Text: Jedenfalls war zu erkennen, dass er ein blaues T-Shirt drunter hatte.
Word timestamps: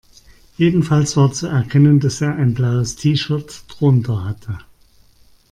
Jedenfalls 0.57 1.15
war 1.15 1.31
zu 1.31 1.45
erkennen, 1.45 1.99
dass 1.99 2.21
er 2.21 2.33
ein 2.33 2.55
blaues 2.55 2.95
T-Shirt 2.95 3.65
drunter 3.67 4.23
hatte. 4.25 4.57